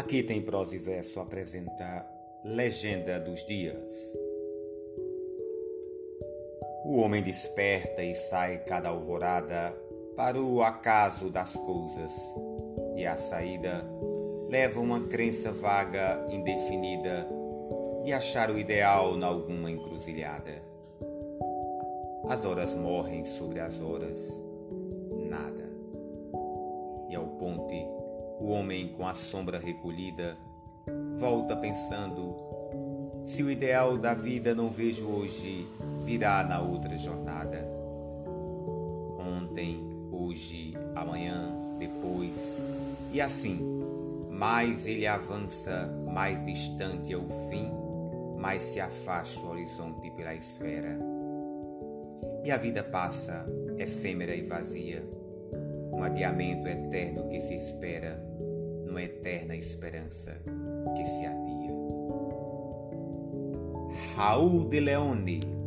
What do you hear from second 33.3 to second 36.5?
o ideal da vida não vejo hoje, virá